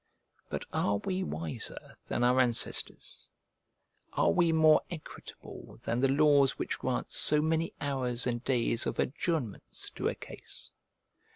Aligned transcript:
But 0.49 0.65
are 0.73 0.97
we 0.97 1.21
wiser 1.21 1.95
than 2.07 2.23
our 2.23 2.39
ancestors? 2.39 3.29
are 4.13 4.31
we 4.31 4.51
more 4.51 4.81
equitable 4.89 5.77
than 5.83 5.99
the 5.99 6.07
laws 6.07 6.57
which 6.57 6.79
grant 6.79 7.11
so 7.11 7.39
many 7.39 7.71
hours 7.79 8.25
and 8.25 8.43
days 8.43 8.87
of 8.87 8.97
adjournments 8.97 9.91
to 9.91 10.07
a 10.07 10.15
case? 10.15 10.71